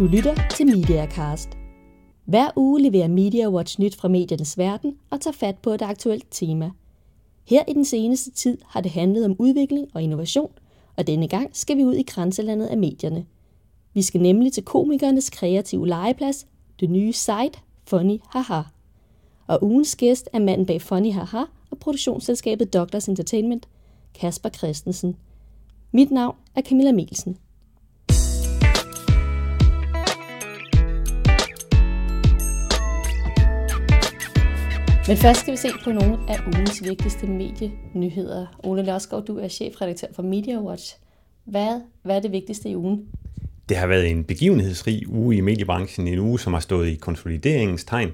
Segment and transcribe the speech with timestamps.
[0.00, 1.48] Du lytter til MediaCast.
[2.24, 6.26] Hver uge leverer Media Watch nyt fra mediernes verden og tager fat på et aktuelt
[6.30, 6.70] tema.
[7.46, 10.50] Her i den seneste tid har det handlet om udvikling og innovation,
[10.96, 13.26] og denne gang skal vi ud i grænselandet af medierne.
[13.94, 16.46] Vi skal nemlig til komikernes kreative legeplads,
[16.80, 18.62] det nye site Funny Haha.
[19.46, 23.68] Og ugens gæst er manden bag Funny Haha og produktionsselskabet Doctors Entertainment,
[24.14, 25.16] Kasper Christensen.
[25.92, 27.36] Mit navn er Camilla Melsen.
[35.10, 38.46] Men først skal vi se på nogle af ugens vigtigste medienyheder.
[38.62, 40.96] Ole Lørsgaard, du er chefredaktør for MediaWatch.
[41.44, 43.08] Hvad, hvad er det vigtigste i ugen?
[43.68, 47.84] Det har været en begivenhedsrig uge i mediebranchen, en uge, som har stået i konsolideringens
[47.84, 48.12] tegn.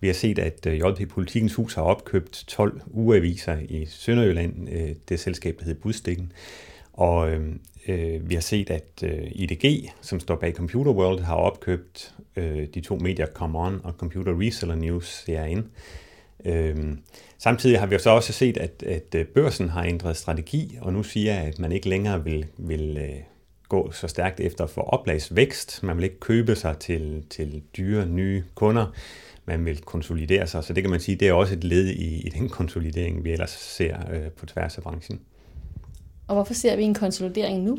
[0.00, 4.90] Vi har set, at øh, JP Politikens Hus har opkøbt 12 ugeaviser i Sønderjylland, øh,
[5.08, 6.32] det selskab, der hedder Budstikken.
[6.92, 11.36] Og øhm, øh, vi har set, at øh, IDG, som står bag Computer World, har
[11.36, 15.64] opkøbt øh, de to medier Come On og Computer Reseller News CRN.
[16.44, 16.98] Øhm,
[17.38, 21.02] samtidig har vi så også set, at, at øh, børsen har ændret strategi, og nu
[21.02, 23.16] siger at man ikke længere vil, vil øh,
[23.68, 25.82] gå så stærkt efter for oplagsvækst.
[25.82, 28.86] Man vil ikke købe sig til, til dyre nye kunder.
[29.46, 32.26] Man vil konsolidere sig, så det kan man sige, det er også et led i,
[32.26, 35.20] i den konsolidering, vi ellers ser øh, på tværs af branchen.
[36.26, 37.78] Og hvorfor ser vi en konsolidering nu?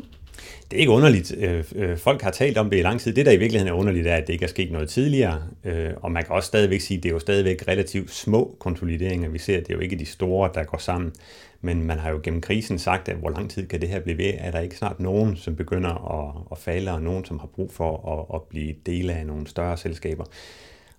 [0.70, 1.34] Det er ikke underligt.
[1.38, 3.12] Øh, øh, folk har talt om det i lang tid.
[3.14, 5.42] Det, der i virkeligheden er underligt, er, at det ikke er sket noget tidligere.
[5.64, 9.28] Øh, og man kan også stadigvæk sige, at det er jo stadigvæk relativt små konsolideringer,
[9.28, 9.60] vi ser.
[9.60, 11.12] Det er jo ikke de store, der går sammen.
[11.60, 14.18] Men man har jo gennem krisen sagt, at hvor lang tid kan det her blive
[14.18, 14.32] ved?
[14.38, 17.72] Er der ikke snart nogen, som begynder at, at falde, og nogen, som har brug
[17.72, 20.24] for at, at blive dele af nogle større selskaber?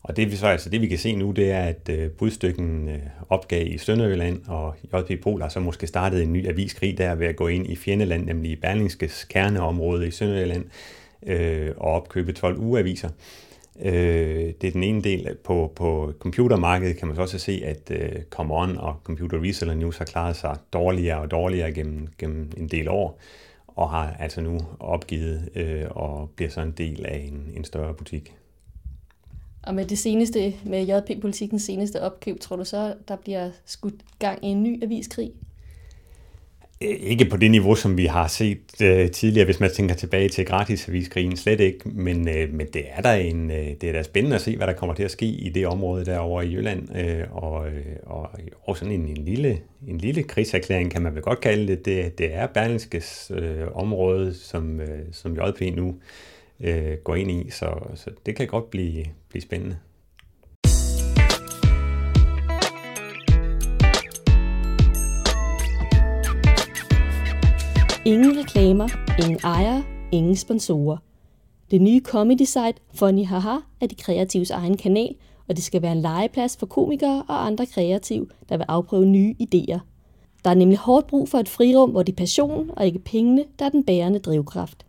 [0.08, 3.00] Og det, så, altså, det vi kan se nu, det er, at øh, budstykken øh,
[3.30, 7.28] opgav i Sønderjylland, og JP Pol har så måske startet en ny aviskrig der ved
[7.28, 10.66] at gå ind i fjendeland, nemlig i Berlingskes kerneområde i Sønderjylland,
[11.26, 13.10] øh, og opkøbe 12 ugeaviser.
[13.82, 15.36] Øh, det er den ene del.
[15.44, 19.74] På, på computermarkedet kan man så også se, at øh, Come On og Computer Reseller
[19.74, 23.20] News har klaret sig dårligere og dårligere gennem, gennem en del år,
[23.68, 27.94] og har altså nu opgivet øh, og bliver så en del af en, en større
[27.94, 28.34] butik.
[29.68, 34.46] Og med det seneste, med JP-politikens seneste opkøb, tror du så, der bliver skudt gang
[34.46, 35.32] i en ny aviskrig?
[36.82, 40.30] Øh, ikke på det niveau, som vi har set øh, tidligere, hvis man tænker tilbage
[40.30, 41.90] til gratisaviskrigen, slet ikke.
[41.90, 44.68] Men, øh, men det er der en, øh, det er da spændende at se, hvad
[44.68, 46.98] der kommer til at ske i det område derovre i Jylland.
[46.98, 48.30] øh, og, øh, og,
[48.64, 51.86] og sådan en, en, lille, en lille krigserklæring, kan man vel godt kalde det.
[51.86, 55.96] Det, det er Berlingskes øh, område, som, øh, som JP nu
[56.60, 59.78] øh, går ind i, så, så det kan godt blive, blive spændende.
[68.06, 68.88] Ingen reklamer,
[69.20, 70.98] ingen ejere, ingen sponsorer.
[71.72, 75.16] Det nye comedy site Funny Haha er de kreatives egen kanal,
[75.48, 79.36] og det skal være en legeplads for komikere og andre kreative, der vil afprøve nye
[79.42, 79.80] idéer.
[80.44, 83.46] Der er nemlig hårdt brug for et frirum, hvor det er passion og ikke pengene,
[83.60, 84.87] der er den bærende drivkraft.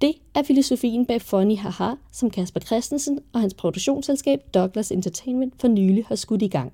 [0.00, 5.68] Det er filosofien bag Funny Haha, som Kasper Christensen og hans produktionsselskab Douglas Entertainment for
[5.68, 6.72] nylig har skudt i gang.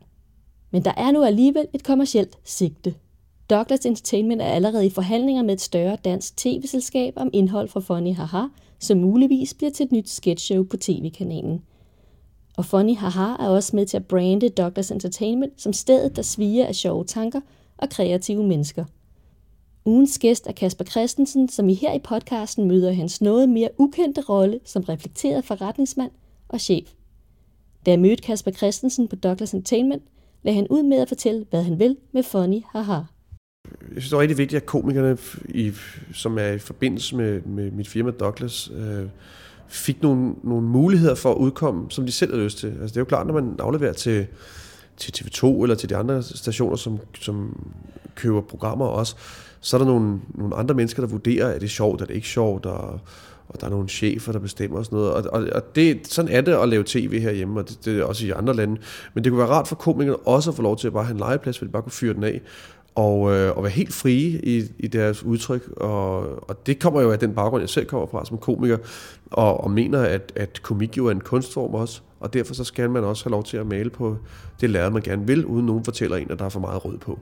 [0.71, 2.94] Men der er nu alligevel et kommercielt sigte.
[3.50, 8.15] Douglas Entertainment er allerede i forhandlinger med et større dansk tv-selskab om indhold fra Funny
[8.15, 8.47] Haha,
[8.78, 11.62] som muligvis bliver til et nyt sketchshow på tv-kanalen.
[12.56, 16.66] Og Funny Haha er også med til at brande Douglas Entertainment som stedet, der sviger
[16.66, 17.41] af sjove tanker
[17.77, 18.84] og kreative mennesker.
[19.84, 24.20] Ugens gæst er Kasper Christensen, som I her i podcasten møder hans noget mere ukendte
[24.20, 26.10] rolle som reflekteret forretningsmand
[26.48, 26.88] og chef.
[27.87, 30.03] Da jeg mødte Kasper Christensen på Douglas Entertainment,
[30.43, 33.00] lagde han ud med at fortælle, hvad han vil med Funny Haha
[33.94, 35.72] jeg synes, det er rigtig vigtigt, at komikerne, i,
[36.12, 39.06] som er i forbindelse med, med mit firma Douglas, øh,
[39.69, 42.66] fik nogle, nogle muligheder for at udkomme, som de selv har lyst til.
[42.66, 44.26] Altså, det er jo klart, når man afleverer til,
[44.97, 47.67] til TV2 eller til de andre stationer, som, som
[48.15, 49.17] køber programmer også,
[49.61, 52.29] så er der nogle, nogle andre mennesker, der vurderer, er det sjovt, er det ikke
[52.29, 53.00] sjovt, og,
[53.49, 55.12] og der er nogle chefer, der bestemmer og sådan noget.
[55.12, 58.05] Og, og, og det, sådan er det at lave tv herhjemme, og det, det er
[58.05, 58.81] også i andre lande.
[59.15, 61.12] Men det kunne være rart for komikerne også at få lov til at bare have
[61.12, 62.41] en legeplads, hvor de bare kunne fyre den af
[62.94, 65.69] og, øh, og være helt frie i, i deres udtryk.
[65.77, 66.19] Og,
[66.49, 68.79] og det kommer jo af den baggrund, jeg selv kommer fra som komiker,
[69.31, 72.91] og, og mener, at, at komik jo er en kunstform også, og derfor så skal
[72.91, 74.17] man også have lov til at male på
[74.61, 76.99] det lærred, man gerne vil, uden nogen fortæller en, at der er for meget rød
[76.99, 77.19] på.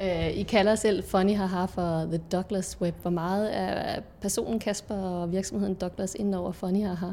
[0.00, 2.94] Uh, I kalder selv Funny Haha for The Douglas Web.
[3.02, 7.06] Hvor meget er personen Kasper og virksomheden Douglas inden over Funny Haha?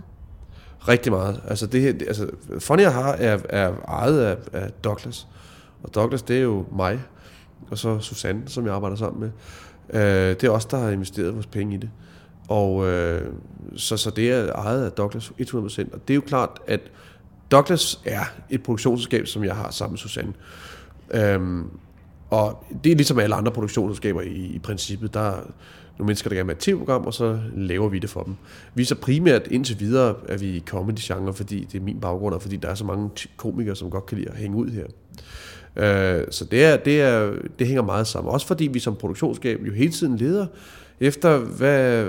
[0.87, 1.41] Rigtig meget.
[1.47, 2.27] Altså, det, altså
[2.59, 5.27] Funny Haha er, er ejet af, af Douglas,
[5.83, 6.99] og Douglas det er jo mig,
[7.71, 9.31] og så Susanne, som jeg arbejder sammen med.
[9.93, 11.89] Øh, det er os, der har investeret vores penge i det.
[12.47, 13.33] Og øh,
[13.75, 15.57] så, så det er ejet af Douglas 100%.
[15.93, 16.81] Og det er jo klart, at
[17.51, 20.33] Douglas er et produktionsselskab, som jeg har sammen med Susanne.
[21.13, 21.69] Øhm,
[22.29, 25.13] og det er ligesom alle andre produktionsselskaber i, i princippet.
[25.13, 25.35] Der er
[25.97, 28.35] nogle mennesker, der gerne vil have et tv-program, og så laver vi det for dem.
[28.73, 32.35] Vi er så primært indtil videre, at vi i comedy-genre, fordi det er min baggrund,
[32.35, 34.85] og fordi der er så mange komikere, som godt kan lide at hænge ud her.
[35.75, 38.33] Øh, så det, er, det, er, det hænger meget sammen.
[38.33, 40.45] Også fordi vi som produktionsskab jo hele tiden leder
[40.99, 42.07] efter, hvad,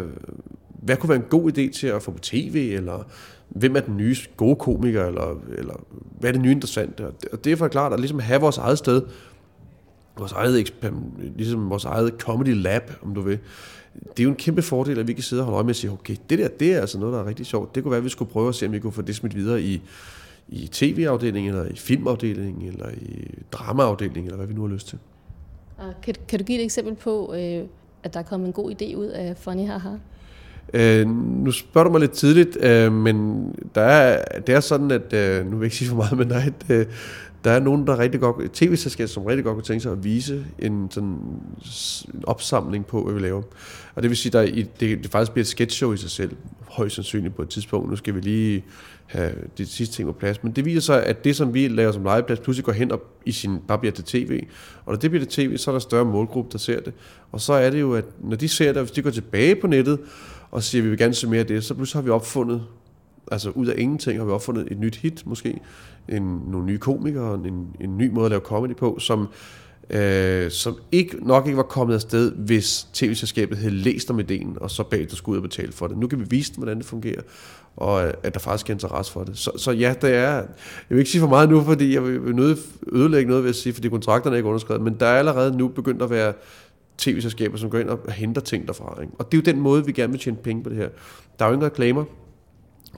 [0.82, 3.06] hvad kunne være en god idé til at få på tv, eller
[3.48, 5.84] hvem er den nye gode komiker, eller, eller
[6.20, 7.06] hvad er det nye interessante.
[7.06, 9.02] Og det er for klart at ligesom have vores eget sted,
[10.18, 10.74] vores eget,
[11.36, 13.38] ligesom vores eget comedy lab, om du vil.
[13.94, 15.76] Det er jo en kæmpe fordel, at vi kan sidde og holde øje med og
[15.76, 17.74] sige, okay, det der, det er altså noget, der er rigtig sjovt.
[17.74, 19.36] Det kunne være, at vi skulle prøve at se, om vi kunne få det smidt
[19.36, 19.82] videre i,
[20.48, 24.98] i tv-afdelingen, eller i filmafdelingen, eller i dramaafdelingen, eller hvad vi nu har lyst til.
[26.02, 27.64] Kan, kan du give et eksempel på, øh,
[28.02, 29.90] at der er kommet en god idé ud af Funny Haha?
[30.74, 35.12] Øh, nu spørger du mig lidt tidligt, øh, men der er, det er sådan, at,
[35.12, 36.86] øh, nu vil jeg ikke sige for meget, men der er, et, øh,
[37.44, 40.44] der er nogen, der rigtig godt, tv-selskab, som rigtig godt kunne tænke sig at vise
[40.58, 43.42] en sådan en opsamling på, hvad vi laver.
[43.94, 46.36] Og det vil sige, at det, det faktisk bliver et sketch show i sig selv,
[46.68, 47.90] højst sandsynligt på et tidspunkt.
[47.90, 48.64] Nu skal vi lige
[49.06, 50.42] have de sidste ting på plads.
[50.42, 53.02] Men det viser sig, at det, som vi laver som legeplads, pludselig går hen og
[53.26, 54.40] i sin, bare bliver til tv.
[54.84, 56.92] Og når det bliver til tv, så er der større målgruppe, der ser det.
[57.32, 59.66] Og så er det jo, at når de ser det, hvis de går tilbage på
[59.66, 59.98] nettet
[60.50, 62.62] og siger, at vi vil gerne se mere af det, så pludselig har vi opfundet,
[63.30, 65.60] altså ud af ingenting har vi opfundet et nyt hit måske,
[66.08, 69.28] en, nogle nye komikere, en, en ny måde at lave comedy på, som,
[69.90, 74.70] øh, som ikke, nok ikke var kommet afsted, hvis tv-selskabet havde læst om ideen, og
[74.70, 75.98] så bagefter skulle ud og betale for det.
[75.98, 77.20] Nu kan vi vise dem, hvordan det fungerer,
[77.76, 79.38] og øh, at der faktisk er interesse for det.
[79.38, 80.46] Så, så ja, det er, jeg
[80.88, 82.58] vil ikke sige for meget nu, fordi jeg vil nødt
[82.92, 85.68] ødelægge noget ved at sige, fordi kontrakterne er ikke underskrevet, men der er allerede nu
[85.68, 86.32] begyndt at være
[86.98, 88.98] tv-selskaber, som går ind og henter ting derfra.
[89.00, 89.12] Ikke?
[89.18, 90.88] Og det er jo den måde, vi gerne vil tjene penge på det her.
[91.38, 92.04] Der er jo ingen reklamer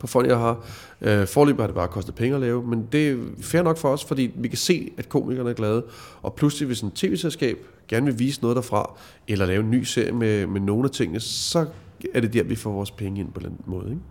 [0.01, 0.67] på folk, jeg har.
[1.01, 3.89] Øh, forløbet har det bare kostet penge at lave, men det er fair nok for
[3.89, 5.85] os, fordi vi kan se, at komikerne er glade.
[6.23, 7.59] Og pludselig, hvis en tv-selskab
[7.89, 8.99] gerne vil vise noget derfra,
[9.29, 11.67] eller lave en ny serie med, med nogle af tingene, så
[12.15, 13.91] er det der, vi får vores penge ind på den måde.
[13.91, 14.03] Ikke?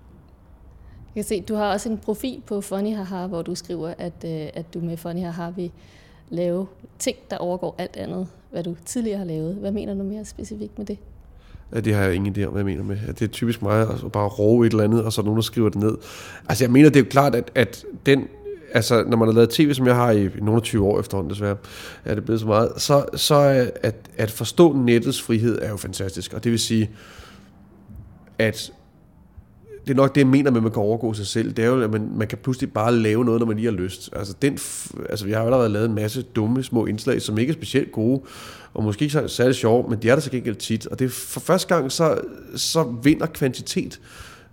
[1.15, 4.25] Jeg kan se, du har også en profil på Funny Haha, hvor du skriver, at,
[4.25, 5.71] øh, at du med Funny Haha vil
[6.29, 6.67] lave
[6.99, 9.55] ting, der overgår alt andet, hvad du tidligere har lavet.
[9.55, 10.97] Hvad mener du mere specifikt med det?
[11.75, 12.97] Ja, det har jeg ingen idé om, hvad jeg mener med.
[13.07, 15.41] Det er typisk mig at bare roe et eller andet, og så er nogen, der
[15.41, 15.97] skriver det ned.
[16.49, 18.27] Altså jeg mener, det er jo klart, at, at den
[18.73, 21.55] altså, når man har lavet tv, som jeg har i nogle 20 år efterhånden desværre,
[22.05, 23.35] er det blevet så meget, så, så
[23.83, 26.33] at, at forstå nettets frihed er jo fantastisk.
[26.33, 26.89] Og det vil sige,
[28.39, 28.71] at
[29.87, 31.53] det er nok det, jeg mener med, at man kan overgå sig selv.
[31.53, 33.71] Det er jo, at man, man kan pludselig bare lave noget, når man lige har
[33.71, 34.09] lyst.
[34.13, 34.59] Altså, den,
[35.09, 38.21] altså, vi har allerede lavet en masse dumme små indslag, som ikke er specielt gode,
[38.73, 40.87] og måske ikke særlig sjove, men de er der så gengæld tit.
[40.87, 42.21] Og det er for første gang, så,
[42.55, 43.99] så vinder kvantitet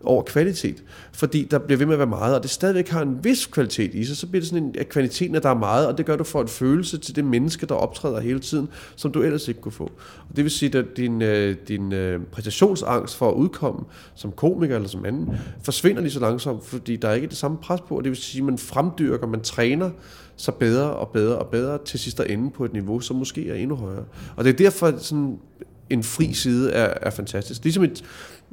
[0.04, 0.84] over kvalitet.
[1.12, 3.94] Fordi der bliver ved med at være meget, og det stadigvæk har en vis kvalitet
[3.94, 6.06] i sig, så bliver det sådan en, at kvaliteten, at der er meget, og det
[6.06, 9.22] gør, at du får en følelse til det menneske, der optræder hele tiden, som du
[9.22, 9.90] ellers ikke kunne få.
[10.30, 13.80] Og det vil sige, at din, øh, din øh, præstationsangst for at udkomme
[14.14, 15.28] som komiker eller som anden,
[15.62, 18.16] forsvinder lige så langsomt, fordi der er ikke det samme pres på, og det vil
[18.16, 19.90] sige, at man fremdyrker, man træner
[20.36, 23.50] så bedre og bedre og bedre til sidst at ende på et niveau, som måske
[23.50, 24.04] er endnu højere.
[24.36, 25.38] Og det er derfor sådan
[25.90, 27.64] en fri side er, er fantastisk.
[27.64, 28.04] Ligesom et,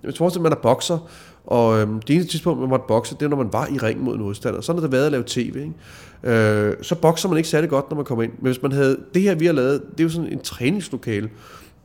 [0.03, 0.97] jeg tror, at man er bokser,
[1.45, 4.05] og øhm, det eneste tidspunkt, man måtte bokse, det er, når man var i ringen
[4.05, 4.61] mod en modstander.
[4.61, 5.55] Sådan har det været at lave tv.
[5.55, 6.37] Ikke?
[6.37, 8.31] Øh, så bokser man ikke særlig godt, når man kommer ind.
[8.31, 11.29] Men hvis man havde, det her vi har lavet, det er jo sådan en træningslokale,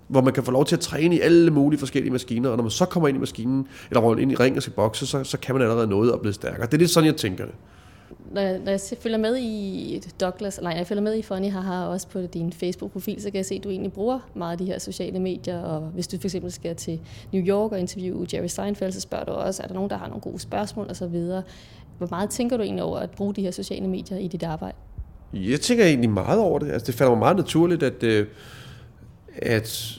[0.09, 2.63] hvor man kan få lov til at træne i alle mulige forskellige maskiner, og når
[2.63, 5.39] man så kommer ind i maskinen, eller ind i ringen og skal bokse, så, så
[5.39, 6.67] kan man allerede noget og blive stærkere.
[6.67, 7.55] Det er lidt sådan, jeg tænker det
[8.33, 11.85] når, jeg, når jeg følger med i Douglas, nej, jeg følger med i Funny Haha
[11.87, 14.65] også på din Facebook-profil, så kan jeg se, at du egentlig bruger meget af de
[14.65, 17.01] her sociale medier, og hvis du for eksempel skal til
[17.33, 20.07] New York og interviewe Jerry Seinfeld, så spørger du også, er der nogen, der har
[20.07, 21.07] nogle gode spørgsmål osv.
[21.99, 24.77] Hvor meget tænker du egentlig over at bruge de her sociale medier i dit arbejde?
[25.33, 26.71] Jeg tænker egentlig meget over det.
[26.71, 28.27] Altså, det falder mig meget naturligt, at, øh,
[29.37, 29.99] at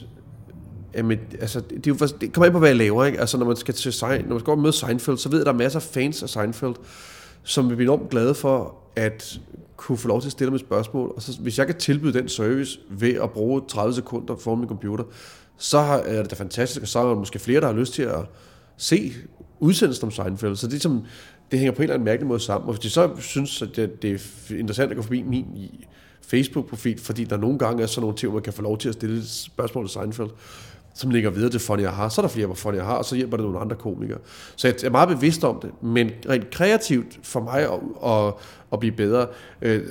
[0.96, 3.04] Jamen, altså, det, er jo, det kommer ind på, hvad jeg laver.
[3.04, 3.20] Ikke?
[3.20, 5.46] Altså, når man skal til når man skal og møde Seinfeld, så ved jeg, at
[5.46, 6.74] der er masser af fans af Seinfeld
[7.44, 9.40] som vil blive enormt glade for at
[9.76, 11.12] kunne få lov til at stille mig spørgsmål.
[11.16, 14.68] Og så, hvis jeg kan tilbyde den service ved at bruge 30 sekunder foran min
[14.68, 15.04] computer,
[15.56, 18.02] så er det da fantastisk, og så er der måske flere, der har lyst til
[18.02, 18.20] at
[18.76, 19.12] se
[19.60, 20.56] udsendelsen om Seinfeld.
[20.56, 21.04] Så det, som,
[21.50, 22.68] det hænger på en eller anden mærkelig måde sammen.
[22.68, 24.12] Og hvis de så synes, at det, det
[24.50, 25.46] er interessant at gå forbi min
[26.22, 28.88] Facebook-profil, fordi der nogle gange er sådan nogle ting, hvor man kan få lov til
[28.88, 30.30] at stille spørgsmål til Seinfeld,
[30.94, 32.08] som ligger videre til Funny har.
[32.08, 34.18] Så er der flere på Funny har, og så hjælper det nogle andre komikere.
[34.56, 38.34] Så jeg er meget bevidst om det, men rent kreativt for mig at, at,
[38.72, 39.26] at blive bedre,
[39.62, 39.82] øh,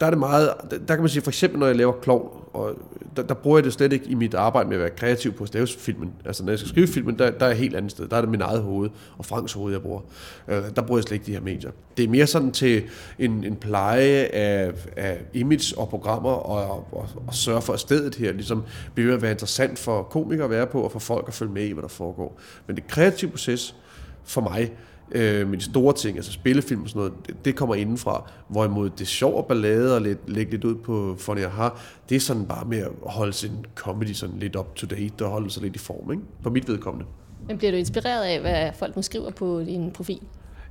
[0.00, 0.50] der er det meget,
[0.88, 2.74] der kan man sige, for eksempel når jeg laver klovn, og
[3.16, 5.44] der, der bruger jeg det slet ikke i mit arbejde med at være kreativ på
[5.54, 6.12] at filmen.
[6.24, 8.08] Altså når jeg skal skrive filmen, der, der er jeg helt andet sted.
[8.08, 10.00] Der er det min eget hoved, og Franks hoved, jeg bruger.
[10.48, 11.70] Øh, der bruger jeg slet ikke de her medier.
[11.96, 12.82] Det er mere sådan til
[13.18, 18.14] en, en pleje af, af image og programmer, og, og, og sørge for, at stedet
[18.14, 18.62] her ligesom
[18.94, 21.64] bliver at være interessant for komikere at være på, og for folk at følge med
[21.64, 22.40] i, hvad der foregår.
[22.66, 23.76] Men det kreative proces,
[24.24, 24.72] for mig,
[25.12, 28.30] øh, med de store ting, altså spillefilm og sådan noget, det, det kommer indenfra.
[28.48, 32.20] Hvorimod det sjov og ballade og lidt, lægge lidt ud på Funny har, det er
[32.20, 35.62] sådan bare med at holde sin comedy sådan lidt up to date og holde sig
[35.62, 36.22] lidt i form, ikke?
[36.42, 37.06] på mit vedkommende.
[37.48, 40.20] Men bliver du inspireret af, hvad folk nu skriver på din profil?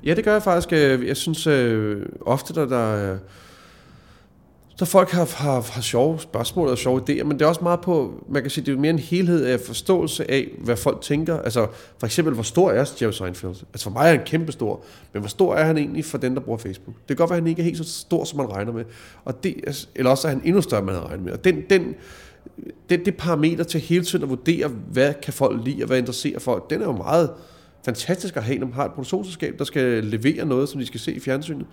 [0.05, 0.71] Ja, det gør jeg faktisk.
[1.07, 3.17] Jeg synes øh, ofte, der, der
[4.75, 7.81] så folk har, har, har sjove spørgsmål og sjove idéer, men det er også meget
[7.81, 11.39] på, man kan sige, det er mere en helhed af forståelse af, hvad folk tænker.
[11.39, 11.67] Altså
[11.99, 13.55] for eksempel, hvor stor er Jerry Seinfeld?
[13.73, 16.39] Altså for mig er han kæmpestor, men hvor stor er han egentlig for den, der
[16.41, 16.95] bruger Facebook?
[16.95, 18.85] Det kan godt være, at han ikke er helt så stor, som man regner med.
[19.25, 21.33] Og det, altså, eller også er han endnu større, end man havde regnet med.
[21.33, 21.95] Og den, den,
[22.89, 26.39] det, det parameter til hele tiden at vurdere, hvad kan folk lide, og hvad interesserer
[26.39, 27.29] folk, den er jo meget
[27.85, 30.99] fantastisk at have, når man har et produktionsselskab, der skal levere noget, som de skal
[30.99, 31.65] se i fjernsynet.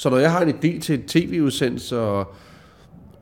[0.00, 1.88] Så når jeg har en idé til et tv-udsendelse,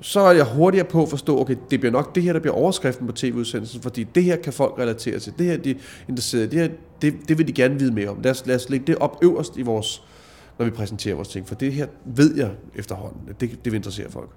[0.01, 2.55] så er jeg hurtigere på at forstå, okay, det bliver nok det her, der bliver
[2.55, 5.75] overskriften på tv-udsendelsen, fordi det her kan folk relatere til, det her de er
[6.09, 6.69] interesseret det her,
[7.03, 8.21] det, det vil de gerne vide mere om.
[8.21, 10.03] Lad os, lad os lægge det op øverst i vores,
[10.59, 13.77] når vi præsenterer vores ting, for det her ved jeg efterhånden, at det, det vil
[13.77, 14.31] interessere folk.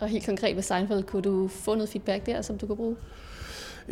[0.00, 2.96] Og helt konkret ved Seinfeld, kunne du få noget feedback der, som du kunne bruge?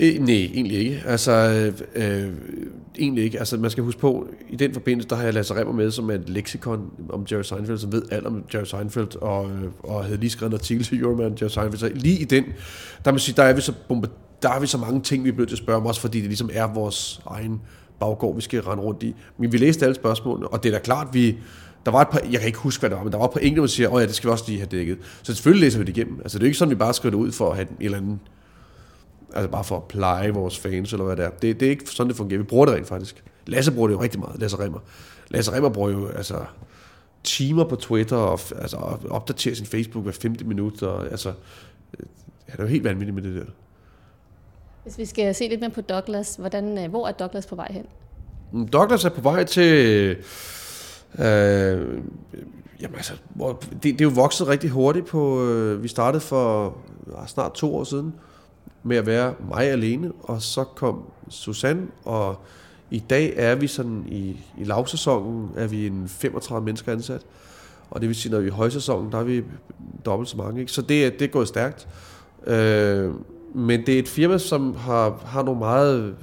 [0.01, 1.03] Øh, nej, egentlig ikke.
[1.07, 1.33] Altså,
[1.97, 2.33] øh, øh,
[2.99, 3.39] egentlig ikke.
[3.39, 6.11] Altså, man skal huske på, i den forbindelse, der har jeg Lasse Remmer med, som
[6.11, 10.05] er et leksikon om Jerry Seinfeld, som ved alt om Jerry Seinfeld, og, øh, og
[10.05, 11.79] havde lige skrevet en artikel til Euroman Jerry Seinfeld.
[11.79, 12.45] Så lige i den,
[13.05, 13.73] der, man sige, der er vi så
[14.43, 16.19] der er vi så mange ting, vi er blevet til at spørge om, også fordi
[16.19, 17.61] det ligesom er vores egen
[18.01, 19.15] baggård, vi skal rende rundt i.
[19.39, 21.39] Men vi læste alle spørgsmålene, og det er da klart, vi,
[21.87, 23.33] der var et par, jeg kan ikke huske, hvad det var, men der var et
[23.33, 24.99] par enkelte, der siger, åh ja, det skal vi også lige have dækket.
[25.23, 26.21] Så selvfølgelig læser vi det igennem.
[26.23, 27.77] Altså det er jo ikke sådan, vi bare skriver det ud for at have en
[27.81, 28.21] eller anden
[29.35, 31.31] Altså bare for at pleje vores fans, eller hvad det er.
[31.31, 32.39] Det, det er ikke sådan, det fungerer.
[32.39, 33.25] Vi bruger det rent faktisk.
[33.47, 34.79] Lasse bruger det jo rigtig meget, Lasse Remmer.
[35.29, 36.45] Lasse Remmer bruger jo altså,
[37.25, 38.77] timer på Twitter, og altså,
[39.11, 40.87] opdaterer sin Facebook hver 15 minutter.
[40.87, 41.33] Og, altså,
[42.49, 43.53] han er jo helt vanvittig med det der.
[44.83, 47.69] Hvis vi skal se lidt mere på Douglas, hvordan, øh, hvor er Douglas på vej
[47.71, 47.87] hen?
[48.53, 50.17] Mm, Douglas er på vej til...
[51.19, 51.99] Øh,
[52.81, 53.13] jamen altså,
[53.73, 55.45] det, det er jo vokset rigtig hurtigt på...
[55.45, 56.77] Øh, vi startede for
[57.27, 58.15] snart to år siden
[58.83, 62.37] med at være mig alene, og så kom Susanne, og
[62.91, 67.23] i dag er vi sådan i, i lavsæsonen, er vi en 35 mennesker ansat,
[67.91, 69.45] og det vil sige, når vi er i højsæsonen, der er vi
[70.05, 70.61] dobbelt så mange.
[70.61, 70.73] Ikke?
[70.73, 71.89] Så det, det er gået stærkt.
[72.47, 73.11] Øh,
[73.55, 76.17] men det er et firma, som har, har nogle meget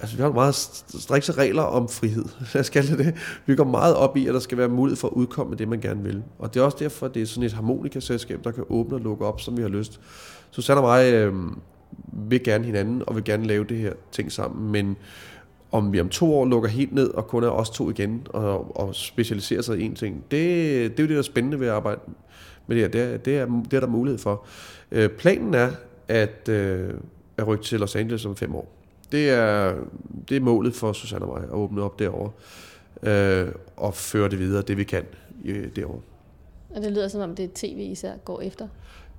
[0.00, 2.24] altså vi har meget strikse regler om frihed.
[2.54, 3.14] Jeg skal det.
[3.46, 5.68] Vi går meget op i, at der skal være mulighed for at udkomme med det,
[5.68, 6.22] man gerne vil.
[6.38, 9.00] Og det er også derfor, at det er sådan et harmonikaselskab, der kan åbne og
[9.00, 10.00] lukke op, som vi har lyst.
[10.50, 11.34] Susanne og mig øh,
[12.30, 14.96] vil gerne hinanden, og vil gerne lave det her ting sammen, men
[15.72, 18.76] om vi om to år lukker helt ned, og kun er os to igen, og,
[18.76, 21.66] og specialiserer sig i en ting, det, det er jo det, der er spændende ved
[21.66, 22.00] at arbejde
[22.66, 22.90] med det her.
[22.90, 24.44] Det er, det er, det er der mulighed for.
[24.92, 25.70] Øh, planen er,
[26.08, 26.94] at, øh,
[27.36, 28.72] at rykke til Los Angeles om fem år.
[29.12, 29.74] Det er,
[30.28, 32.30] det er målet for Susanne og mig, at åbne op derovre,
[33.02, 35.04] øh, og føre det videre, det vi kan
[35.44, 36.00] øh, derovre.
[36.70, 38.68] Og det lyder som om, det er tv især går efter?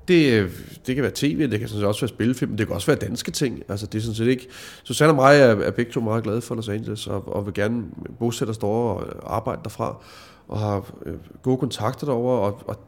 [0.07, 0.51] Det, øh,
[0.87, 3.31] det kan være tv, det kan sådan også være spillefilm, det kan også være danske
[3.31, 3.63] ting.
[3.69, 4.47] Altså, det er sådan set ikke...
[4.83, 7.53] Susanne og mig er, er begge to meget glade for Los Angeles, og, og vil
[7.53, 7.83] gerne
[8.19, 10.03] bosætte os derovre og arbejde derfra,
[10.47, 12.79] og har øh, gode kontakter derovre, og, og,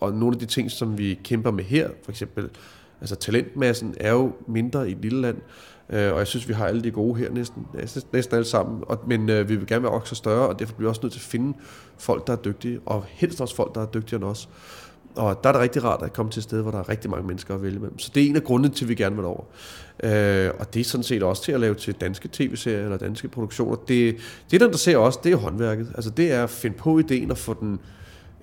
[0.00, 2.50] og nogle af de ting, som vi kæmper med her, for eksempel,
[3.00, 5.36] altså talentmassen er jo mindre i et lille land,
[5.90, 7.66] øh, og jeg synes, vi har alle de gode her næsten,
[8.12, 10.88] næsten alle sammen, og, men øh, vi vil gerne være også større, og derfor bliver
[10.88, 11.58] vi også nødt til at finde
[11.98, 14.48] folk, der er dygtige, og helst også folk, der er dygtigere end os.
[15.16, 17.10] Og der er det rigtig rart at komme til et sted, hvor der er rigtig
[17.10, 17.98] mange mennesker at vælge mellem.
[17.98, 19.44] Så det er en af grundene til, at vi gerne vil over.
[20.02, 23.28] Øh, og det er sådan set også til at lave til danske tv-serier eller danske
[23.28, 23.76] produktioner.
[23.76, 24.16] Det,
[24.50, 25.92] det der interesserer os, det er håndværket.
[25.94, 27.80] Altså det er at finde på ideen og få den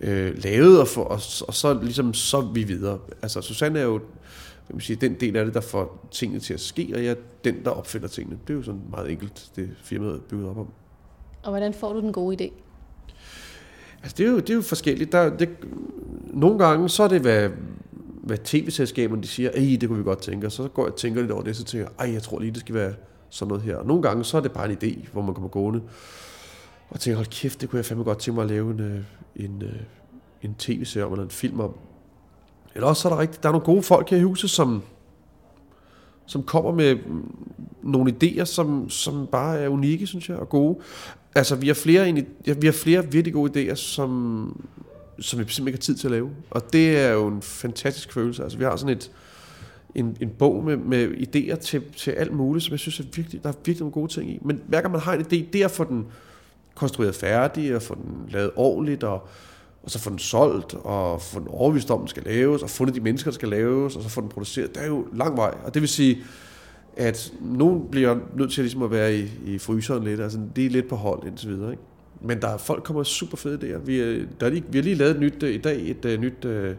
[0.01, 2.99] øh, lavet, og, få, og, og så ligesom så vi videre.
[3.21, 4.01] Altså Susanne er jo
[4.71, 7.11] jeg vil sige, den del af det, der får tingene til at ske, og jeg
[7.11, 8.39] er den, der opfinder tingene.
[8.47, 10.67] Det er jo sådan meget enkelt, det firmaet er bygget op om.
[11.43, 12.51] Og hvordan får du den gode idé?
[14.03, 15.11] Altså, det er jo, det er jo forskelligt.
[15.11, 15.49] Der, det,
[16.33, 17.50] nogle gange, så er det, hvad,
[18.23, 20.97] hvad tv-selskaberne de siger, ej, det kunne vi godt tænke, og så går jeg og
[20.97, 22.93] tænker lidt over det, så tænker jeg, jeg tror lige, det skal være
[23.29, 23.75] sådan noget her.
[23.75, 25.81] Og nogle gange, så er det bare en idé, hvor man kommer gående,
[26.89, 29.00] og tænker, hold kæft, det kunne jeg fandme godt tænke mig at lave en, øh,
[29.35, 29.81] en, øh,
[30.41, 31.73] en tv-serie om, eller en film om.
[32.75, 34.83] Eller også så er der rigtigt, der er nogle gode folk her i huset, som,
[36.25, 37.35] som kommer med mm,
[37.83, 40.79] nogle idéer, som, som bare er unikke, synes jeg, og gode.
[41.35, 44.65] Altså, vi har flere, vi har flere virkelig gode idéer, som,
[45.21, 46.29] som vi simpelthen ikke har tid til at lave.
[46.49, 48.43] Og det er jo en fantastisk følelse.
[48.43, 49.11] Altså, vi har sådan et,
[49.95, 53.43] en, en bog med, med idéer til, til alt muligt, som jeg synes er virkelig,
[53.43, 54.39] der er virkelig nogle gode ting i.
[54.41, 56.07] Men hver gang man har en idé, det er at få den
[56.75, 59.27] konstrueret færdig, og få den lavet ordentligt, og,
[59.83, 62.95] og så få den solgt, og få den overvist om, den skal laves, og fundet
[62.95, 64.75] de mennesker, der skal laves, og så få den produceret.
[64.75, 65.53] Det er jo lang vej.
[65.63, 66.17] Og det vil sige,
[66.97, 70.69] at nogen bliver nødt til ligesom at være i, i fryseren lidt, altså det er
[70.69, 71.83] lidt på hold indtil videre, ikke?
[72.23, 73.77] Men der er, folk kommer super fede idéer.
[73.77, 76.05] Vi, øh, der er lige, vi har lige lavet et nyt, øh, i dag et
[76.05, 76.77] uh, nyt, et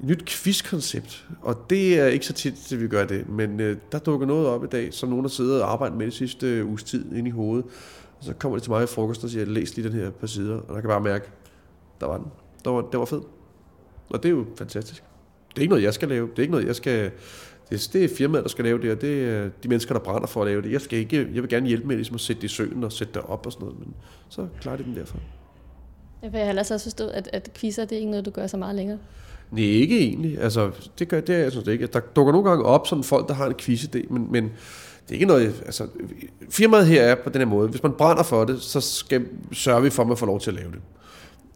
[0.00, 3.58] nyt quizkoncept, og det er ikke så tit, at vi gør det, men
[3.92, 6.64] der dukker noget op i dag, som nogen har siddet og arbejdet med det sidste
[6.64, 7.64] uges tid ind i hovedet,
[8.18, 10.26] og så kommer de til mig i frokost og siger, læs lige den her par
[10.26, 11.30] sider, og der kan bare mærke,
[12.00, 12.26] der var den.
[12.64, 13.20] Der var, det var fed.
[14.10, 15.02] Og det er jo fantastisk.
[15.48, 16.28] Det er ikke noget, jeg skal lave.
[16.28, 17.10] Det er ikke noget, jeg skal
[17.70, 20.26] det, det er firmaet, der skal lave det, og det er de mennesker, der brænder
[20.26, 20.72] for at lave det.
[20.72, 22.92] Jeg, skal ikke, jeg vil gerne hjælpe med ligesom at sætte det i søen og
[22.92, 23.94] sætte det op og sådan noget, men
[24.28, 25.18] så klarer det den derfra.
[26.22, 28.56] Jeg vil heller også forstå, at, at quizzer, det er ikke noget, du gør så
[28.56, 28.98] meget længere.
[29.50, 30.40] Nej, ikke egentlig.
[30.40, 31.86] Altså, det gør det, jeg synes det ikke.
[31.86, 35.12] Der dukker nogle gange op sådan folk, der har en quiz-idé, men, men det er
[35.14, 35.86] ikke noget, altså,
[36.50, 37.68] firmaet her er på den her måde.
[37.68, 40.50] Hvis man brænder for det, så skal, sørger vi for, at man får lov til
[40.50, 40.80] at lave det.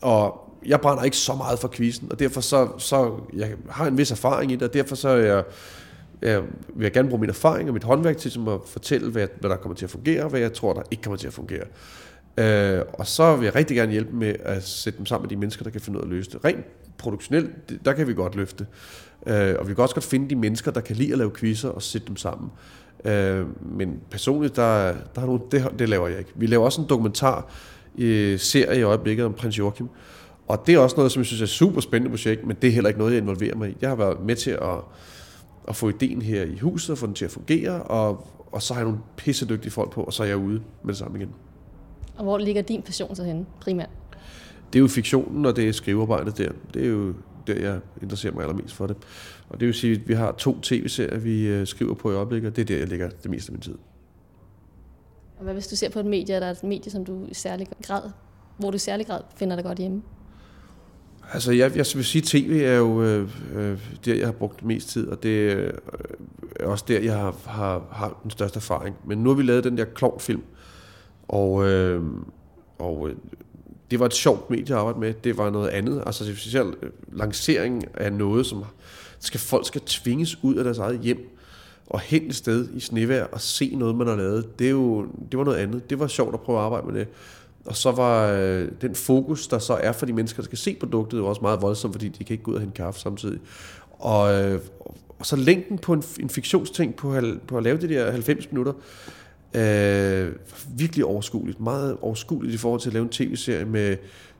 [0.01, 3.99] Og jeg brænder ikke så meget for quizzen, og derfor så, så jeg har en
[3.99, 5.45] vis erfaring i det, og derfor så er jeg
[6.25, 6.43] jeg
[6.75, 9.51] vil jeg gerne bruge min erfaring og mit håndværk til ligesom at fortælle, hvad, hvad
[9.51, 11.65] der kommer til at fungere, og hvad jeg tror, der ikke kommer til at fungere.
[12.39, 15.37] Øh, og så vil jeg rigtig gerne hjælpe med at sætte dem sammen med de
[15.37, 16.45] mennesker, der kan finde ud af at løse det.
[16.45, 16.65] Rent
[16.99, 17.51] produktionelt,
[17.85, 18.67] der kan vi godt løfte.
[19.27, 21.69] Øh, og vi kan også godt finde de mennesker, der kan lide at lave quizzer
[21.69, 22.51] og sætte dem sammen.
[23.05, 23.47] Øh,
[23.79, 26.31] men personligt, der, der er nogle, det, det laver jeg ikke.
[26.35, 27.51] Vi laver også en dokumentar
[27.99, 29.89] øh, serie i øjeblikket om prins Joachim.
[30.49, 32.69] Og det er også noget, som jeg synes er et super spændende projekt, men det
[32.69, 33.77] er heller ikke noget, jeg involverer mig i.
[33.81, 34.81] Jeg har været med til at
[35.69, 38.75] at få ideen her i huset og få den til at fungere, og, og så
[38.75, 41.31] har jeg nogle pissedygtige folk på, og så er jeg ude med det samme igen.
[42.17, 43.91] Og hvor ligger din passion så henne, primært?
[44.73, 46.53] Det er jo fiktionen, og det er skrivearbejdet der.
[46.75, 47.15] Det er jo
[47.47, 48.97] der, jeg interesserer mig allermest for det.
[49.49, 52.51] Og det vil sige, at vi har to tv-serier, vi øh, skriver på i øjeblikket,
[52.51, 53.75] og det er der, jeg ligger det meste af min tid.
[55.39, 57.35] Og hvad hvis du ser på et medie, der er et medie, som du i
[57.35, 58.11] særlig grad,
[58.59, 60.03] hvor du i særlig grad finder dig godt hjemme?
[61.33, 64.65] Altså, jeg, jeg vil sige, at tv er jo øh, øh, der, jeg har brugt
[64.65, 65.73] mest tid, og det øh,
[66.61, 68.97] er også der, jeg har, har, har den største erfaring.
[69.07, 70.43] Men nu har vi lavet den der klovnfilm,
[71.29, 72.03] og, øh,
[72.79, 73.17] og øh,
[73.91, 75.15] det var et sjovt medie at arbejde med.
[75.15, 76.03] Det var noget andet.
[76.07, 78.65] Altså, specielt øh, lancering af noget, som
[79.19, 81.35] skal, folk skal tvinges ud af deres eget hjem
[81.87, 84.59] og hen et sted i snevær og se noget, man har lavet.
[84.59, 85.91] Det, er jo, det var noget andet.
[85.91, 87.09] Det var sjovt at prøve at arbejde med det.
[87.65, 90.77] Og så var øh, den fokus, der så er for de mennesker, der skal se
[90.81, 93.39] produktet, jo også meget voldsom, fordi de kan ikke gå ud og hente kaffe samtidig.
[93.91, 94.61] Og, øh,
[95.19, 98.73] og så længden på en, en fiktionsting på, på at lave det der 90 minutter,
[99.55, 100.33] øh,
[100.77, 101.61] virkelig overskueligt.
[101.61, 103.97] Meget overskueligt i forhold til at lave en tv-serie med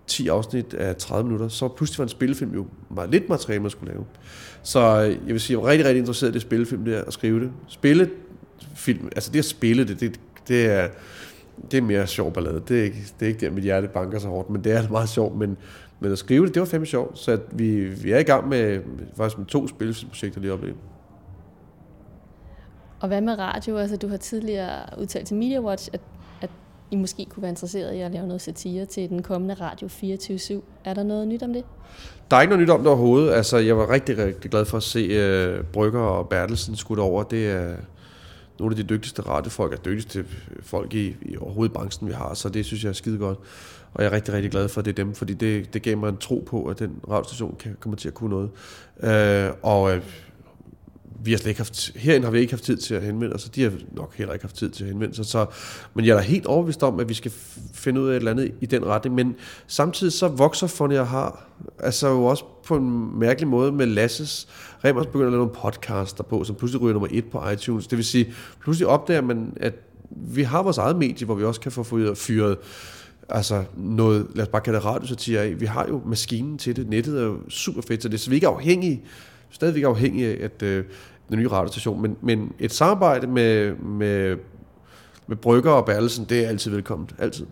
[0.07, 1.49] 10 afsnit af 30 minutter.
[1.49, 4.05] Så pludselig var en spillefilm jo meget lidt materiale, man skulle lave.
[4.63, 7.13] Så øh, jeg vil sige, jeg var rigtig, rigtig interesseret i det spillefilm der, at
[7.13, 7.51] skrive det.
[7.69, 8.11] Spille
[8.75, 10.89] film, altså det at spille det, det, det er
[11.71, 12.63] det er mere sjov ballade.
[12.69, 14.89] Det er, ikke, det er ikke der, mit hjerte banker så hårdt, men det er
[14.89, 15.37] meget sjovt.
[15.37, 15.57] Men,
[16.01, 17.19] men at skrive det, det var fandme sjovt.
[17.19, 18.81] Så at vi, vi er i gang med,
[19.17, 20.77] faktisk med to spilprojekter lige oplevet.
[23.01, 23.77] Og hvad med radio?
[23.77, 26.01] Altså, du har tidligere udtalt til Media Watch, at,
[26.41, 26.51] at
[26.91, 30.63] I måske kunne være interesseret i at lave noget satire til den kommende Radio 24-7.
[30.85, 31.65] Er der noget nyt om det?
[32.31, 33.33] Der er ikke noget nyt om det overhovedet.
[33.33, 37.23] Altså, jeg var rigtig, rigtig glad for at se uh, Brygger og Bertelsen skudt over.
[37.23, 37.75] Det er,
[38.59, 40.25] nogle af de dygtigste radiofolk er dygtigste
[40.63, 43.39] folk i, i overhovedet branchen, vi har, så det synes jeg er skide godt.
[43.95, 45.99] Og jeg er rigtig, rigtig glad for, at det er dem, fordi det, det gav
[45.99, 48.51] mig en tro på, at den radiostation kan komme til at kunne noget.
[49.03, 50.03] Øh, og øh,
[51.25, 53.47] vi har slet ikke haft, herinde har vi ikke haft tid til at henvende os,
[53.47, 55.27] og de har nok heller ikke haft tid til at henvende sig.
[55.27, 55.47] Så,
[55.95, 57.33] men jeg er da helt overbevist om, at vi skal
[57.75, 59.15] finde ud af et eller andet i den retning.
[59.15, 59.37] Men
[59.67, 64.49] samtidig så vokser Fonny jeg har, altså jo også på en mærkelig måde med Lasses.
[64.85, 67.87] Remmers begynder at lave nogle podcaster på, som pludselig ryger nummer et på iTunes.
[67.87, 69.75] Det vil sige, pludselig opdager man, at
[70.11, 71.83] vi har vores eget medie, hvor vi også kan få
[72.15, 72.59] fyret
[73.29, 75.61] altså noget, lad os bare kalde det radiosatire af.
[75.61, 76.89] Vi har jo maskinen til det.
[76.89, 79.03] Nettet er jo super fedt, så det så vi ikke afhængige,
[79.51, 80.85] stadigvæk afhængige af, at, øh,
[81.29, 82.03] den nye radiostation.
[82.03, 84.37] Men, men et samarbejde med, med,
[85.27, 87.15] med Brygger og Berlesen, det er altid velkomment.
[87.19, 87.47] Altid.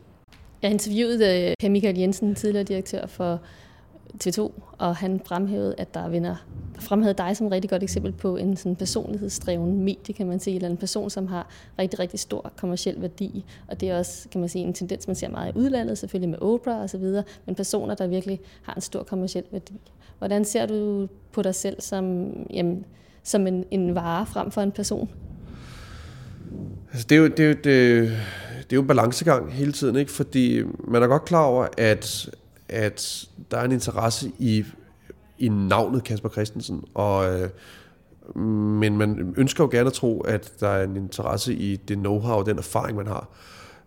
[0.62, 3.40] Jeg interviewede øh, Per Michael Jensen, tidligere direktør for
[4.25, 6.37] TV2, og han fremhævede, at der vinder
[6.81, 10.57] fremhævede dig som et rigtig godt eksempel på en sådan personlighedsdreven medie, kan man sige,
[10.57, 11.48] eller en person, som har
[11.79, 13.44] rigtig, rigtig stor kommersiel værdi.
[13.68, 16.31] Og det er også, kan man sige, en tendens, man ser meget i udlandet, selvfølgelig
[16.31, 19.81] med Oprah og så videre, men personer, der virkelig har en stor kommersiel værdi.
[20.18, 22.85] Hvordan ser du på dig selv som, jamen,
[23.22, 25.11] som en, en vare frem for en person?
[26.92, 28.11] Altså, det, er jo, det, er jo, det, øh,
[28.57, 30.12] det er jo en balancegang hele tiden, ikke?
[30.12, 32.31] fordi man er godt klar over, at,
[32.73, 34.65] at der er en interesse i,
[35.39, 37.51] i navnet Kasper Christensen, og, øh,
[38.37, 42.31] men man ønsker jo gerne at tro, at der er en interesse i det know-how
[42.31, 43.29] og den erfaring, man har.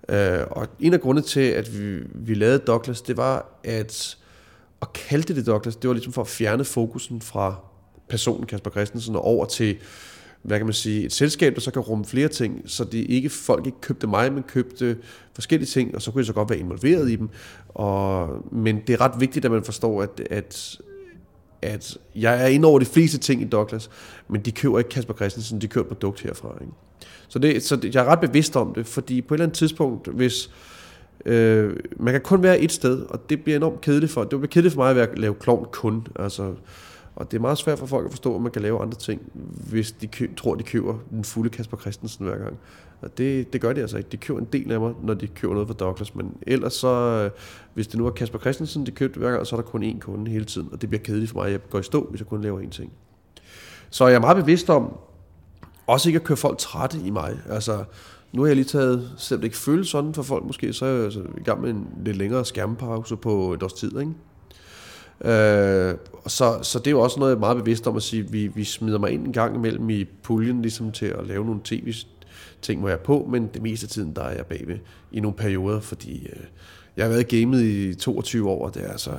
[0.09, 4.17] Øh, og en af grundene til, at vi, vi lavede Douglas, det var, at
[4.81, 7.55] at kalde det Douglas, det var ligesom for at fjerne fokusen fra
[8.09, 9.77] personen Kasper Christensen og over til
[10.45, 13.29] hvad kan man sige, et selskab, der så kan rumme flere ting, så det ikke
[13.29, 14.97] folk ikke købte mig, men købte
[15.35, 17.29] forskellige ting, og så kunne jeg så godt være involveret i dem.
[17.69, 20.77] Og, men det er ret vigtigt, at man forstår, at, at,
[21.61, 23.89] at jeg er inde over de fleste ting i Douglas,
[24.27, 26.57] men de køber ikke Kasper Christensen, de køber et produkt herfra.
[26.61, 26.73] Ikke?
[27.27, 29.57] Så, det, så det, jeg er ret bevidst om det, fordi på et eller andet
[29.57, 30.49] tidspunkt, hvis
[31.25, 34.47] øh, man kan kun være et sted, og det bliver enormt kedeligt for, det bliver
[34.47, 36.53] kedeligt for mig at være, lave klovn kun, altså
[37.15, 39.21] og det er meget svært for folk at forstå, at man kan lave andre ting,
[39.69, 42.57] hvis de kø- tror, de køber den fulde Kasper Christensen hver gang.
[43.01, 44.09] Og det, det gør de altså ikke.
[44.11, 46.15] De køber en del af mig, når de køber noget fra Douglas.
[46.15, 47.31] Men ellers så, øh,
[47.73, 49.99] hvis det nu er Kasper Christensen, de købte hver gang, så er der kun én
[49.99, 50.69] kunde hele tiden.
[50.71, 51.51] Og det bliver kedeligt for mig.
[51.51, 52.91] Jeg går i stå, hvis jeg kun laver én ting.
[53.89, 54.97] Så jeg er meget bevidst om,
[55.87, 57.39] også ikke at køre folk trætte i mig.
[57.49, 57.83] Altså,
[58.33, 60.89] nu har jeg lige taget, selvom det ikke føles sådan for folk måske, så er
[60.89, 64.11] jeg altså i gang med en lidt længere skærmpause på et års tid, ikke?
[65.21, 65.95] Øh,
[66.27, 68.47] så, så det er jo også noget, jeg er meget bevidst om at sige, vi,
[68.47, 72.79] vi smider mig ind en gang imellem i puljen, ligesom til at lave nogle tv-ting,
[72.79, 74.77] hvor jeg er på, men det meste af tiden, der er jeg bagved
[75.11, 76.43] i nogle perioder, fordi øh,
[76.97, 79.11] jeg har været gamet i 22 år, og det er altså,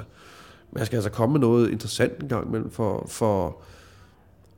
[0.72, 3.56] man skal altså komme med noget interessant en gang imellem, for, for,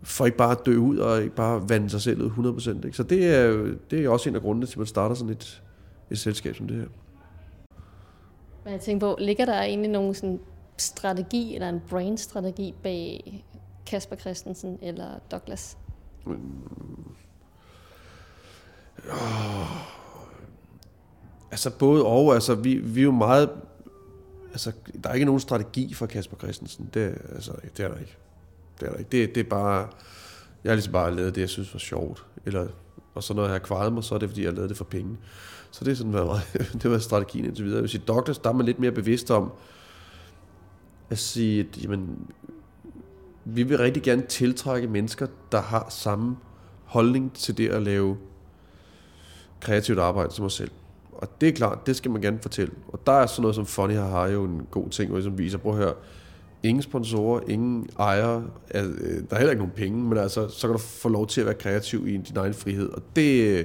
[0.03, 2.87] for ikke bare at dø ud, og ikke bare vande sig selv ud 100%.
[2.87, 2.97] Ikke?
[2.97, 5.63] Så det er, det er også en af grundene til, at man starter sådan et,
[6.11, 6.87] et selskab som det her.
[8.65, 10.41] Men jeg tænker på, ligger der egentlig nogle sådan
[10.83, 13.45] strategi eller en brain-strategi bag
[13.87, 15.79] Kasper Christensen eller Douglas?
[16.27, 16.39] Mm.
[19.11, 19.99] Oh.
[21.51, 23.51] Altså både og, altså vi, vi er jo meget,
[24.53, 24.73] altså
[25.05, 28.17] der er ikke nogen strategi for Kasper Christensen, det, altså, det er der ikke.
[28.81, 29.11] Det er der ikke.
[29.11, 29.89] Det, det er bare,
[30.65, 32.69] jeg har ligesom bare lavet det, jeg synes var sjovt, eller,
[33.15, 34.85] og så når jeg har kvaret mig, så er det fordi, jeg har det for
[34.85, 35.17] penge.
[35.71, 36.43] Så det er sådan været,
[36.83, 37.81] det var strategien indtil videre.
[37.81, 39.53] Hvis i Douglas, der er man lidt mere bevidst om,
[41.11, 42.27] at sige, at jamen,
[43.45, 46.37] vi vil rigtig gerne tiltrække mennesker, der har samme
[46.85, 48.17] holdning til det at lave
[49.61, 50.71] kreativt arbejde som os selv.
[51.13, 52.73] Og det er klart, det skal man gerne fortælle.
[52.89, 55.39] Og der er sådan noget som Funny har jo en god ting, hvor som ligesom
[55.39, 55.95] viser, prøv at høre,
[56.63, 58.45] ingen sponsorer, ingen ejere,
[58.75, 61.41] øh, der er heller ikke nogen penge, men altså, så kan du få lov til
[61.41, 62.89] at være kreativ i din egen frihed.
[62.89, 63.65] Og det, øh,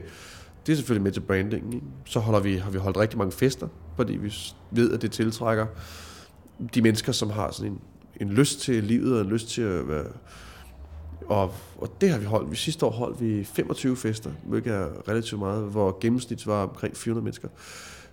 [0.65, 1.73] det er selvfølgelig med til branding.
[1.73, 1.85] Ikke?
[2.05, 4.33] Så holder vi, har vi holdt rigtig mange fester, fordi vi
[4.71, 5.65] ved, at det tiltrækker
[6.73, 7.79] de mennesker, som har sådan en,
[8.21, 10.05] en lyst til livet og en lyst til at være...
[11.25, 12.51] Og, og det har vi holdt.
[12.51, 16.97] Vi sidste år holdt vi 25 fester, hvilket er relativt meget, hvor gennemsnit var omkring
[16.97, 17.47] 400 mennesker.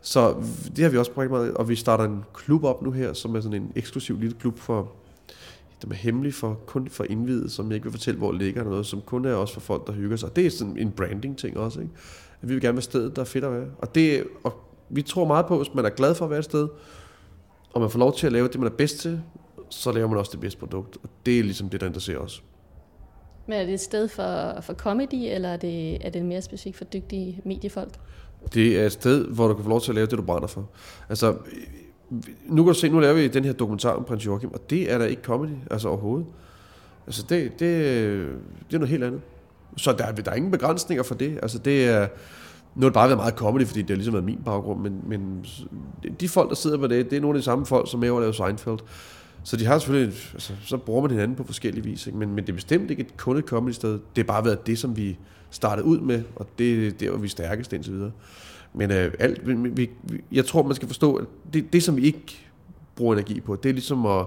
[0.03, 0.35] Så
[0.77, 3.37] det har vi også brugt meget, og vi starter en klub op nu her, som
[3.37, 4.93] er sådan en eksklusiv lille klub for,
[5.83, 8.87] der er hemmelig for, kun for indvidet, som jeg ikke vil fortælle, hvor ligger, noget,
[8.87, 10.37] som kun er også for folk, der hygger sig.
[10.37, 11.93] Det er sådan en branding ting også, ikke?
[12.43, 13.67] At vi vil gerne være stedet, der er fedt at være.
[13.79, 14.53] Og, det, og
[14.89, 16.69] vi tror meget på, hvis man er glad for at være et sted,
[17.74, 19.22] og man får lov til at lave det, man er bedst til,
[19.68, 20.96] så laver man også det bedste produkt.
[21.02, 22.42] Og det er ligesom det, der interesserer os.
[23.46, 26.76] Men er det et sted for, for comedy, eller er det, er det mere specifikt
[26.76, 27.94] for dygtige mediefolk?
[28.54, 30.48] Det er et sted, hvor du kan få lov til at lave det, du brænder
[30.48, 30.68] for.
[31.09, 31.37] Altså,
[32.46, 34.92] nu kan du se, nu laver vi den her dokumentar om prins Joachim, og det
[34.92, 36.26] er da ikke comedy, altså overhovedet.
[37.06, 37.61] Altså, det, det,
[38.66, 39.20] det er noget helt andet.
[39.76, 41.38] Så der, der er ingen begrænsninger for det.
[41.42, 42.09] Altså, det er,
[42.74, 45.00] nu har det bare været meget comedy, fordi det har ligesom været min baggrund, men,
[45.06, 45.46] men
[46.20, 48.11] de folk, der sidder på det, det er nogle af de samme folk, som er
[48.11, 48.78] over lave Seinfeld.
[49.44, 52.18] Så de har selvfølgelig, altså, så bruger man hinanden på forskellige vis, ikke?
[52.18, 53.92] Men, men det er bestemt ikke et kun et comedy sted.
[53.92, 55.18] Det har bare været det, som vi
[55.50, 58.12] startede ud med, og det er der, hvor vi er stærkest indtil videre.
[58.74, 59.90] Men øh, alt, vi, vi,
[60.33, 62.46] jeg tror, man skal forstå, at det, det, som vi ikke
[62.96, 64.26] bruger energi på, det er ligesom at,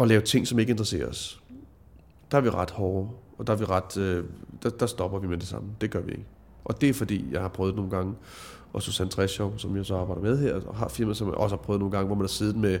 [0.00, 1.40] at lave ting, som ikke interesserer os.
[2.30, 4.24] Der er vi ret hårde, og der, er vi ret, øh,
[4.62, 5.68] der, der stopper vi med det samme.
[5.80, 6.24] Det gør vi ikke.
[6.64, 8.14] Og det er fordi, jeg har prøvet nogle gange,
[8.72, 11.56] og Susanne Treschow, som jeg så arbejder med her, og har firma, som jeg også
[11.56, 12.78] har prøvet nogle gange, hvor man har siddet med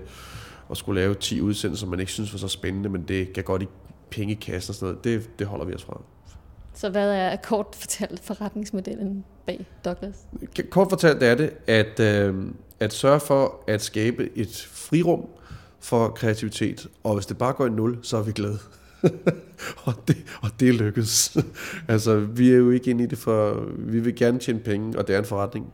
[0.70, 3.44] at skulle lave 10 udsendelser, som man ikke synes var så spændende, men det kan
[3.44, 3.68] godt i
[4.10, 5.04] penge i kassen og sådan noget.
[5.04, 6.00] Det, det holder vi os fra.
[6.74, 10.14] Så hvad er kort fortalt forretningsmodellen bag Douglas?
[10.70, 12.46] Kort fortalt er det, at, øh,
[12.80, 15.26] at sørge for at skabe et frirum
[15.80, 18.58] for kreativitet, og hvis det bare går i nul, så er vi glade.
[19.86, 21.36] og, det, og det lykkedes.
[21.88, 25.06] altså, vi er jo ikke inde i det for, vi vil gerne tjene penge, og
[25.06, 25.72] det er en forretning.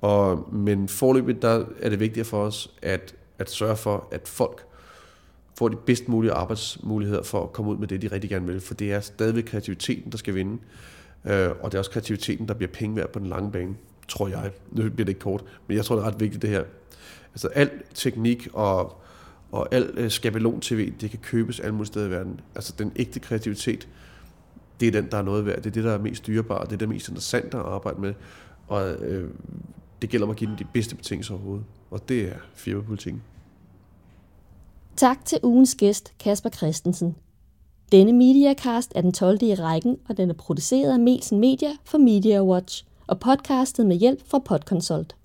[0.00, 4.66] Og, men forløbet, der er det vigtigt for os, at, at sørge for, at folk
[5.58, 8.60] får de bedst mulige arbejdsmuligheder for at komme ud med det, de rigtig gerne vil.
[8.60, 10.58] For det er stadigvæk kreativiteten, der skal vinde.
[11.24, 13.74] Øh, og det er også kreativiteten, der bliver penge værd på den lange bane,
[14.08, 14.50] tror jeg.
[14.72, 16.64] Nu bliver det ikke kort, men jeg tror, det er ret vigtigt det her,
[17.34, 19.00] Altså al teknik og,
[19.54, 22.40] og al øh, skabelon-tv, det kan købes alle mulige steder i verden.
[22.54, 23.88] Altså den ægte kreativitet,
[24.80, 25.56] det er den, der er noget værd.
[25.56, 26.66] Det er det, der er mest dyrebart.
[26.66, 28.14] Det er det mest interessant at arbejde med.
[28.68, 29.30] Og øh,
[30.02, 31.64] det gælder om at give dem de bedste betingelser overhovedet.
[31.90, 33.22] Og det er firmapolitikken.
[34.96, 37.16] Tak til ugens gæst, Kasper Christensen.
[37.92, 39.38] Denne Mediacast er den 12.
[39.42, 43.96] i rækken, og den er produceret af Melsen Media for Media Watch og podcastet med
[43.96, 45.16] hjælp fra Podconsult.